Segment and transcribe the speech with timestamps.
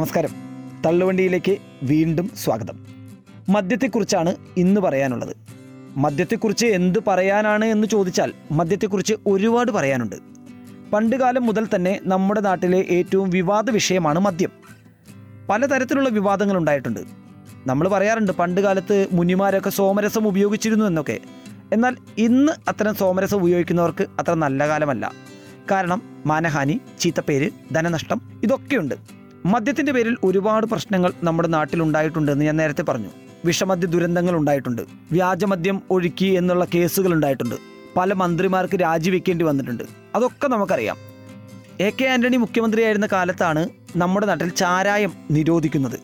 [0.00, 0.30] നമസ്കാരം.
[0.86, 2.86] തള്ളുവണ്ടിയിലേക്ക് വീണ്ടും സ്വാഗതം.
[3.48, 5.36] മദ്യത്തെക്കുറിച്ചാണ് ഇന്ന് പറയാനുള്ളത്.
[5.96, 10.16] മദ്യത്തെക്കുറിച്ച് എന്ത് പറയാനാണ് എന്ന് ചോദിച്ചാൽ മദ്യത്തെക്കുറിച്ച് ഒരുപാട് പറയാനുണ്ട്.
[10.92, 14.50] പണ്ടുകാലം മുതൽ തന്നെ നമ്മുടെ നാട്ടിലെ ഏറ്റവും വിവാദ വിഷയമാണ് മദ്യം.
[15.50, 17.00] പലതരത്തിലുള്ള വിവാദങ്ങൾ ഉണ്ടായിട്ടുണ്ട്.
[17.66, 21.20] നമ്മൾ പറയാറുണ്ട് പണ്ട് കാലത്ത് മുനിമാരൊക്കെ സോമരസം ഉപയോഗിച്ചിരുന്നു എന്നൊക്കെ.
[21.72, 25.12] എന്നാൽ ഇന്ന് അത്തരം സോമരസം ഉപയോഗിക്കുന്നവർക്ക് അത്ര നല്ല കാലമല്ല.
[25.70, 29.19] കാരണം മാനഹാനി ചീത്തപ്പേര് ധനനഷ്ടം ഇതൊക്കെയുണ്ട്.
[29.46, 33.08] മദ്യത്തിന്റെ പേരിൽ ഒരുപാട് പ്രശ്നങ്ങൾ നമ്മുടെ നാട്ടിലുണ്ടായിട്ടുണ്ടെന്ന് ഞാൻ നേരത്തെ പറഞ്ഞു.
[33.44, 34.82] വിഷമദ്യ ദുരന്തങ്ങൾ ഉണ്ടായിട്ടുണ്ട്.
[35.12, 37.54] വ്യാജമദ്യം ഒഴുക്കി എന്നുള്ള കേസുകൾ ഉണ്ടായിട്ടുണ്ട്.
[37.96, 39.84] പല മന്ത്രിമാർക്ക് രാജിവെക്കേണ്ടി വന്നിട്ടുണ്ട്.
[40.14, 40.96] അതൊക്കെ നമുക്കറിയാം.
[41.80, 45.98] എ കെ ആന്റണി മുഖ്യമന്ത്രിയായിരുന്ന കാലത്താണ് നമ്മുടെ നാട്ടിൽ ചാരായം നിരോധിക്കുന്നത്.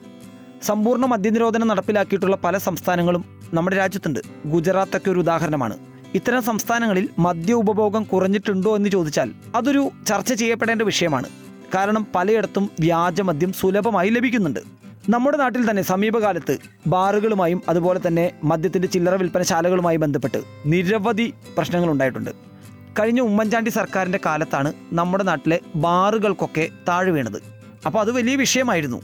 [0.62, 4.20] സമ്പൂർണ മദ്യനിരോധനം നടപ്പിലാക്കിയിട്ടുള്ള പല സംസ്ഥാനങ്ങളും നമ്മുടെ രാജ്യത്തുണ്ട്.
[4.46, 5.78] ഗുജറാത്തൊക്കെ ഒരു ഉദാഹരണമാണ്.
[6.14, 11.28] ഇത്തരം സംസ്ഥാനങ്ങളിൽ മദ്യ ഉപഭോഗം കുറഞ്ഞിട്ടുണ്ടോ എന്ന് ചോദിച്ചാൽ അതൊരു ചർച്ച ചെയ്യപ്പെടേണ്ട വിഷയമാണ്.
[11.77, 14.60] കാരണം പലയിടത്തും വ്യാജമദ്യം സുലഭമായി ലഭിക്കുന്നുണ്ട്.
[15.09, 22.30] നമ്മുടെ നാട്ടിൽ തന്നെ സമീപകാലത്ത് ബാറുകളുമായും അതുപോലെ തന്നെ മദ്യത്തിന്റെ ചില്ലറ വിൽപ്പനശാലകളുമായി ബന്ധപ്പെട്ട് നിരവധി പ്രശ്നങ്ങൾ ഉണ്ടായിട്ടുണ്ട്.
[22.99, 27.38] കഴിഞ്ഞ ഉമ്മൻചാണ്ടി സർക്കാരിന്റെ കാലത്താണ് നമ്മുടെ നാട്ടിലെ ബാറുകൾക്കൊക്കെ താഴെ വീണത്.
[27.87, 29.02] അപ്പോൾ അത് വലിയ വിഷയമായിരുന്നു.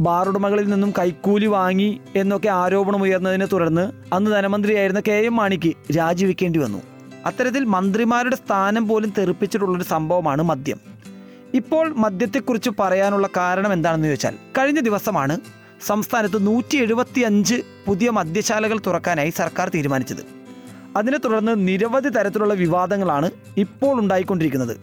[0.00, 6.82] ബാറുടമകളിൽ നിന്നും കൈക്കൂലി വാങ്ങി എന്നൊക്കെ ആരോപണം ഉയർന്നതിനെ തുടർന്ന് അന്ന് ധനമന്ത്രിയായിരുന്ന കെ എം മാണിക്ക് രാജിവെക്കേണ്ടി വന്നു.
[7.26, 10.80] അത്തരത്തിൽ മന്ത്രിമാരുടെ സ്ഥാനം പോലും തെറിപ്പിച്ചിട്ടുള്ളൊരു സംഭവമാണ് മദ്യം.
[11.54, 15.38] ഇപ്പോൾ മദ്യത്തെക്കുറിച്ച് പറയാനുള്ള കാരണം എന്താണെന്ന് ചോദിച്ചാൽ കഴിഞ്ഞ ദിവസമാണ്
[15.86, 20.26] സംസ്ഥാനത്ത് നൂറ്റി എഴുപത്തി അഞ്ച് പുതിയ മദ്യശാലകൾ തുറക്കാനായി സർക്കാർ തീരുമാനിച്ചത്.
[20.96, 24.76] അതിനെ തുടർന്ന് നിരവധി തരത്തിലുള്ള വിവാദങ്ങളാണ് ഇപ്പോൾ ഉണ്ടായിക്കൊണ്ടിരിക്കുന്നത്.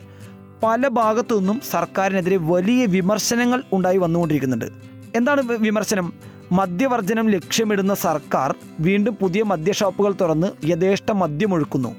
[0.63, 4.65] പല ഭാഗത്തു നിന്നും സർക്കാരിനെതിരെ വലിയ വിമർശനങ്ങൾ ഉണ്ടായി വന്നുകൊണ്ടിരിക്കുന്നുണ്ട്.
[5.15, 6.13] എന്താണ് വിമർശനം?
[6.51, 11.95] മദ്യവർജനം ലക്ഷ്യമിടുന്ന സർക്കാർ വീണ്ടും പുതിയ മദ്യഷോപ്പുകൾ തുറന്ന് യഥേഷ്ട മദ്യമൊഴുക്കുന്നു.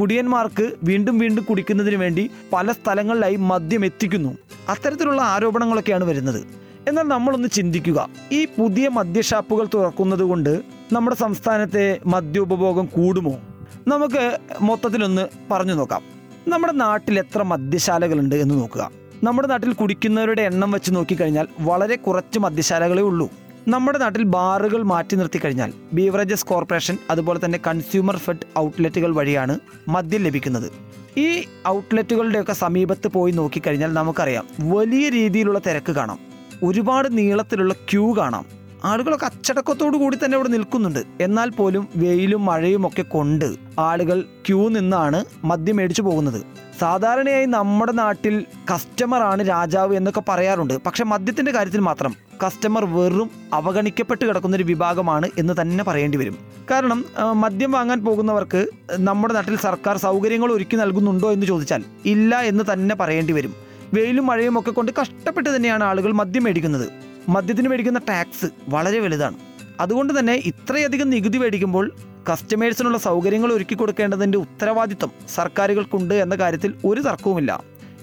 [0.00, 4.38] കുടിയന്മാർക്ക് വീണ്ടും വീണ്ടും കുടിക്കുന്നതിന് വേണ്ടി പല സ്ഥലങ്ങളിലായി മദ്യം എത്തിക്കുന്നു.
[4.68, 6.44] അത്തരത്തിലുള്ള ആരോപണങ്ങളൊക്കെയാണ് വരുന്നത്.
[6.88, 8.08] എന്നാൽ നമ്മളൊന്ന് ചിന്തിക്കുക.
[8.32, 13.40] ഈ പുതിയ മദ്യഷാപ്പുകൾ തുറക്കുന്നത് കൊണ്ട് നമ്മുടെ സംസ്ഥാനത്തെ മദ്യോപഭോഗം കൂടുമോ?
[13.88, 16.02] നമുക്ക് മൊത്തത്തിലൊന്ന് പറഞ്ഞു നോക്കാം.
[16.48, 18.90] നമ്മുടെ നാട്ടിൽ എത്ര മദ്യശാലകളുണ്ട് എന്ന് നോക്കുക.
[19.24, 23.30] നമ്മുടെ നാട്ടിൽ കുടിക്കുന്നവരുടെ എണ്ണം വെച്ച് നോക്കിക്കഴിഞ്ഞാൽ വളരെ കുറച്ച് മദ്യശാലകളേ ഉള്ളൂ.
[23.68, 29.58] നമ്മുടെ നാട്ടിൽ ബാറുകൾ മാറ്റി നിർത്തി കഴിഞ്ഞാൽ ബീവറേജസ് കോർപ്പറേഷൻ അതുപോലെ തന്നെ കൺസ്യൂമർ ഫെഡ് ഔട്ട്ലെറ്റുകൾ വഴിയാണ്
[29.88, 30.72] മദ്യം ലഭിക്കുന്നത്.
[31.18, 36.18] ഈ ഔട്ട്ലെറ്റുകളുടെയൊക്കെ സമീപത്ത് പോയി നോക്കിക്കഴിഞ്ഞാൽ നമുക്കറിയാം വലിയ രീതിയിലുള്ള തിരക്ക് കാണാം.
[36.62, 38.44] ഒരുപാട് നീളത്തിലുള്ള ക്യൂ കാണാം.
[38.84, 41.02] ആളുകളൊക്കെ അച്ചടക്കത്തോടു കൂടി തന്നെ ഇവിടെ നിൽക്കുന്നുണ്ട്.
[41.20, 46.63] എന്നാൽ പോലും വെയിലും മഴയും ഒക്കെ കൊണ്ട് ആളുകൾ ക്യൂ നിന്നാണ് മദ്യം മേടിച്ചു പോകുന്നത്.
[46.80, 48.34] സാധാരണയായി നമ്മുടെ നാട്ടിൽ
[48.70, 50.74] കസ്റ്റമറാണ് രാജാവ് എന്നൊക്കെ പറയാറുണ്ട്.
[50.86, 52.12] പക്ഷെ മദ്യത്തിന്റെ കാര്യത്തിൽ മാത്രം
[52.44, 56.36] കസ്റ്റമർ വെറും അവഗണിക്കപ്പെട്ട് കിടക്കുന്ന ഒരു വിഭാഗമാണ് എന്ന് തന്നെ പറയേണ്ടി വരും.
[56.70, 57.04] കാരണം
[57.42, 58.66] മദ്യം വാങ്ങാൻ പോകുന്നവർക്ക്
[59.08, 63.54] നമ്മുടെ നാട്ടിൽ സർക്കാർ സൗകര്യങ്ങൾ ഒരുക്കി നൽകുന്നുണ്ടോ എന്ന് ചോദിച്ചാൽ ഇല്ല എന്ന് തന്നെ പറയേണ്ടി വരും.
[63.94, 66.88] വെയിലും മഴയും ഒക്കെ കൊണ്ട് കഷ്ടപ്പെട്ട് തന്നെയാണ് ആളുകൾ മദ്യം മേടിക്കുന്നത്.
[67.28, 69.36] മദ്യത്തിന് മേടിക്കുന്ന ടാക്സ് വളരെ വലുതാണ്.
[69.80, 71.86] അതുകൊണ്ട് തന്നെ ഇത്രയധികം നികുതി മേടിക്കുമ്പോൾ
[72.30, 77.62] കസ്റ്റമേഴ്സിനുള്ള സൗകര്യങ്ങൾ ഒരുക്കി കൊടുക്കേണ്ടതിന്റെ ഉത്തരവാദിത്വം സർക്കാരുകൾക്കുണ്ട് എന്ന കാര്യത്തിൽ ഒരു തർക്കവുമില്ല.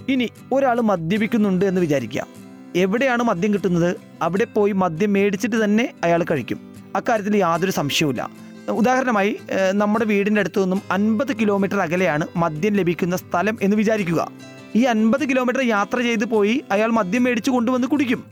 [0.09, 2.25] ഇനി ഒരാൾ മദ്യപിക്കുന്നുണ്ട് എന്ന് വിചാരിക്കുക.
[2.75, 3.95] എവിടെയാണ് മദ്യം കിട്ടുന്നത്?
[4.21, 6.59] അവിടെ പോയി മദ്യം മേടിച്ചിട്ട് തന്നെ അയാൾ കഴിക്കും.
[6.95, 8.29] അക്കാര്യത്തിൽ യാതൊരു സംശയവുമില്ല.
[8.69, 9.39] ഉദാഹരണമായി
[9.71, 14.31] നമ്മുടെ വീടിന്റെ അടുത്തു നിന്നും അൻപത് കിലോമീറ്റർ അകലെയാണ് മദ്യം ലഭിക്കുന്ന സ്ഥലം എന്ന് വിചാരിക്കുക.
[14.75, 18.23] ഈ അൻപത് കിലോമീറ്റർ യാത്ര ചെയ്ത് പോയി അയാൾ മദ്യം മേടിച്ചു കൊണ്ടുവന്ന് കുടിക്കും.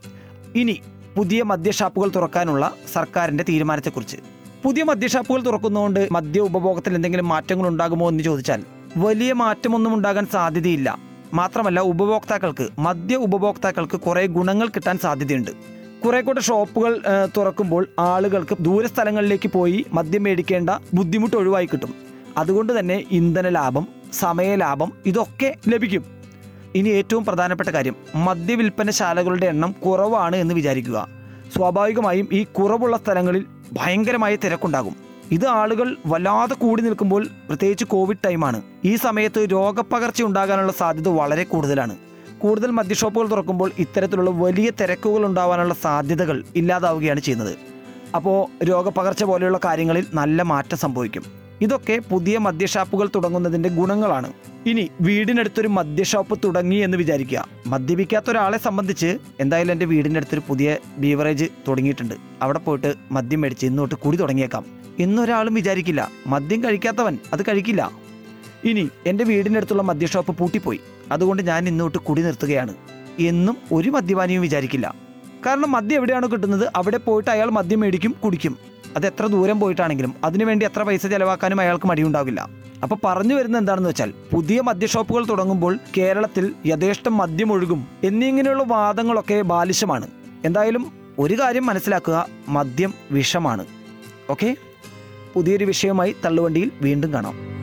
[0.55, 0.81] ഇനി
[1.15, 4.17] പുതിയ മദ്യഷാപ്പുകൾ തുറക്കാനുള്ള സർക്കാരിന്റെ തീരുമാനത്തെക്കുറിച്ച്.
[4.63, 8.63] പുതിയ മദ്യഷാപ്പുകൾ തുറക്കുന്നതുകൊണ്ട് മദ്യ ഉപഭോഗത്തിൽ എന്തെങ്കിലും മാറ്റങ്ങൾ ഉണ്ടാകുമോ എന്ന് ചോദിച്ചാൽ
[8.97, 10.97] വലിയ മാറ്റമൊന്നും ഉണ്ടാകാൻ സാധ്യതയില്ല.
[11.33, 15.51] മാത്രമല്ല ഉപഭോക്താക്കൾക്ക് മദ്യ ഉപഭോക്താക്കൾക്ക് കുറേ ഗുണങ്ങൾ കിട്ടാൻ സാധ്യതയുണ്ട്.
[16.05, 17.01] കുറേ കൂടെ ഷോപ്പുകൾ
[17.37, 21.93] തുറക്കുമ്പോൾ ആളുകൾക്ക് ദൂരസ്ഥലങ്ങളിലേക്ക് പോയി മദ്യം മേടിക്കേണ്ട ബുദ്ധിമുട്ട് ഒഴിവായി കിട്ടും.
[22.37, 26.03] അതുകൊണ്ട് തന്നെ ഇന്ധന ലാഭം സമയ ലാഭം ഇതൊക്കെ ലഭിക്കും.
[26.75, 31.07] ഇനി ഏറ്റവും പ്രധാനപ്പെട്ട കാര്യം മദ്യവിൽപ്പനശാലകളുടെ എണ്ണം കുറവാണ് എന്ന് വിചാരിക്കുക.
[31.55, 34.95] സ്വാഭാവികമായും ഈ കുറവുള്ള സ്ഥലങ്ങളിൽ ഭയങ്കരമായ തിരക്കുണ്ടാകും.
[35.31, 41.97] ഇത് ആളുകൾ വല്ലാതെ കൂടി നിൽക്കുമ്പോൾ പ്രത്യേകിച്ച് കോവിഡ് ടൈമാണ് ഈ സമയത്ത് രോഗപകർച്ച ഉണ്ടാകാനുള്ള സാധ്യത വളരെ കൂടുതലാണ്.
[42.39, 47.57] കൂടുതൽ മദ്യഷോപ്പുകൾ തുറക്കുമ്പോൾ ഇത്തരത്തിലുള്ള വലിയ തിരക്കുകൾ ഉണ്ടാവാനുള്ള സാധ്യതകൾ ഇല്ലാതാവുകയാണ് ചെയ്യുന്നത്.
[48.15, 51.38] അപ്പോൾ രോഗപകർച്ച പോലെയുള്ള കാര്യങ്ങളിൽ നല്ല മാറ്റം സംഭവിക്കും.
[51.61, 54.33] ഇതൊക്കെ പുതിയ മദ്യഷാപ്പുകൾ തുടങ്ങുന്നതിന്റെ ഗുണങ്ങളാണ്.
[54.65, 57.47] ഇനി വീടിനടുത്തൊരു മദ്യഷാപ്പ് തുടങ്ങി എന്ന് വിചാരിക്കുക.
[57.67, 62.15] മദ്യപിക്കാത്ത ഒരാളെ സംബന്ധിച്ച് എന്തായാലും എന്റെ വീടിന്റെ അടുത്തൊരു പുതിയ ബീവറേജ് തുടങ്ങിയിട്ടുണ്ട്.
[62.41, 64.65] അവിടെ പോയിട്ട് മദ്യം മേടിച്ച് ഇന്നോട്ട് കുടി തുടങ്ങിയേക്കാം.
[64.99, 66.11] എന്നൊരാളും വിചാരിക്കില്ല.
[66.27, 67.91] മദ്യം കഴിക്കാത്തവൻ അത് കഴിക്കില്ല.
[68.63, 70.79] ഇനി എന്റെ വീടിന്റെ അടുത്തുള്ള മദ്യഷാപ്പ് പൂട്ടിപ്പോയി.
[71.11, 72.73] അതുകൊണ്ട് ഞാൻ ഇന്നോട്ട് കുടി നിർത്തുകയാണ്.
[73.19, 75.08] എന്നും ഒരു മദ്യപാനിയും വിചാരിക്കില്ല.
[75.45, 78.57] കാരണം മദ്യം എവിടെയാണോ കിട്ടുന്നത് അവിടെ പോയിട്ട് അയാൾ മദ്യം മേടിക്കും കുടിക്കും.
[78.95, 82.49] അത് എത്ര ദൂരം പോയിട്ടാണെങ്കിലും അതിനുവേണ്ടി എത്ര പൈസ ചെലവാക്കാനും അയാൾക്ക് മടിയുണ്ടാവില്ല.
[82.83, 89.41] അപ്പൊ പറഞ്ഞു വരുന്ന എന്താണെന്ന് വെച്ചാൽ പുതിയ മദ്യ ഷോപ്പുകൾ തുടങ്ങുമ്പോൾ കേരളത്തിൽ യഥേഷ്ടം മദ്യം ഒഴുകും എന്നിങ്ങനെയുള്ള വാദങ്ങളൊക്കെ
[89.41, 90.07] ബാലിശമാണ്.
[90.45, 93.65] എന്തായാലും ഒരു കാര്യം മനസ്സിലാക്കുക മദ്യം വിഷമാണ്.
[94.29, 94.57] ഓക്കെ?
[95.33, 97.58] പുതിയൊരു വിഷയമായി തള്ളുവണ്ടിയിൽ വീണ്ടും കാണാം.